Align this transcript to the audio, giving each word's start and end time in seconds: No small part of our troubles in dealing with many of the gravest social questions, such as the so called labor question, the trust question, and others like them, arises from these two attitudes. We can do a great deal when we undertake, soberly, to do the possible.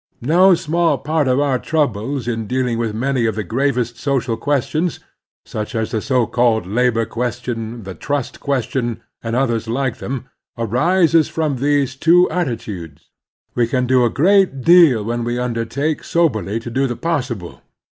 No 0.23 0.55
small 0.55 0.97
part 0.97 1.27
of 1.27 1.39
our 1.39 1.59
troubles 1.59 2.27
in 2.27 2.47
dealing 2.47 2.79
with 2.79 2.95
many 2.95 3.27
of 3.27 3.35
the 3.35 3.43
gravest 3.43 3.97
social 3.97 4.35
questions, 4.35 4.99
such 5.45 5.75
as 5.75 5.91
the 5.91 6.01
so 6.01 6.25
called 6.25 6.65
labor 6.65 7.05
question, 7.05 7.83
the 7.83 7.93
trust 7.93 8.39
question, 8.39 8.99
and 9.21 9.35
others 9.35 9.67
like 9.67 9.97
them, 9.99 10.25
arises 10.57 11.27
from 11.27 11.57
these 11.57 11.95
two 11.95 12.27
attitudes. 12.31 13.11
We 13.53 13.67
can 13.67 13.85
do 13.85 14.03
a 14.03 14.09
great 14.09 14.63
deal 14.63 15.03
when 15.03 15.23
we 15.23 15.37
undertake, 15.37 16.03
soberly, 16.03 16.59
to 16.61 16.71
do 16.71 16.87
the 16.87 16.95
possible. 16.97 17.61